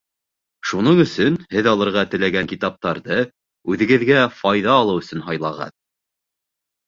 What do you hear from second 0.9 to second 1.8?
өсөн һеҙ